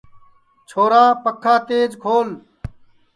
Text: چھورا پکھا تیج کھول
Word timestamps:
چھورا 0.69 1.05
پکھا 1.23 1.55
تیج 1.67 1.91
کھول 2.01 2.29